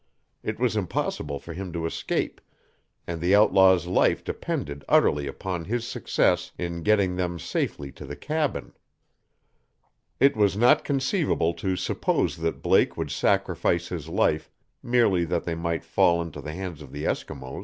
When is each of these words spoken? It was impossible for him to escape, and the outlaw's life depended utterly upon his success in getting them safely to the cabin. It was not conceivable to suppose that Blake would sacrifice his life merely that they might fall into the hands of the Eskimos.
It 0.41 0.59
was 0.59 0.75
impossible 0.75 1.37
for 1.37 1.53
him 1.53 1.71
to 1.73 1.85
escape, 1.85 2.41
and 3.05 3.21
the 3.21 3.35
outlaw's 3.35 3.85
life 3.85 4.23
depended 4.23 4.83
utterly 4.89 5.27
upon 5.27 5.65
his 5.65 5.85
success 5.87 6.51
in 6.57 6.81
getting 6.81 7.15
them 7.17 7.37
safely 7.37 7.91
to 7.91 8.05
the 8.07 8.15
cabin. 8.15 8.73
It 10.19 10.35
was 10.35 10.57
not 10.57 10.83
conceivable 10.83 11.53
to 11.53 11.75
suppose 11.75 12.37
that 12.37 12.63
Blake 12.63 12.97
would 12.97 13.11
sacrifice 13.11 13.89
his 13.89 14.09
life 14.09 14.49
merely 14.81 15.23
that 15.25 15.43
they 15.43 15.53
might 15.53 15.85
fall 15.85 16.19
into 16.19 16.41
the 16.41 16.53
hands 16.53 16.81
of 16.81 16.91
the 16.91 17.03
Eskimos. 17.03 17.59